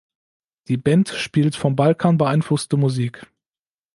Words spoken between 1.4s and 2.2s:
vom Balkan